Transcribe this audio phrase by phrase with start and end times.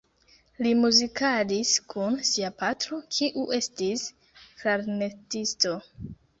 [0.63, 5.79] Li muzikadis kun sia patro, kiu estis klarnetisto.